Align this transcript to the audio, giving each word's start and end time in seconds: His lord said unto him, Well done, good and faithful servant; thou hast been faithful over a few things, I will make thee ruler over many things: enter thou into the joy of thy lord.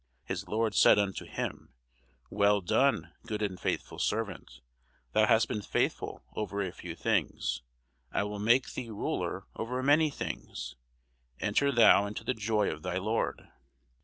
His 0.23 0.47
lord 0.47 0.73
said 0.73 0.97
unto 0.97 1.25
him, 1.25 1.75
Well 2.31 2.59
done, 2.61 3.13
good 3.27 3.43
and 3.43 3.59
faithful 3.59 3.99
servant; 3.99 4.61
thou 5.11 5.27
hast 5.27 5.47
been 5.47 5.61
faithful 5.61 6.23
over 6.35 6.59
a 6.59 6.71
few 6.71 6.95
things, 6.95 7.61
I 8.11 8.23
will 8.23 8.39
make 8.39 8.73
thee 8.73 8.89
ruler 8.89 9.45
over 9.55 9.83
many 9.83 10.09
things: 10.09 10.75
enter 11.39 11.71
thou 11.71 12.07
into 12.07 12.23
the 12.23 12.33
joy 12.33 12.71
of 12.71 12.81
thy 12.81 12.97
lord. 12.97 13.47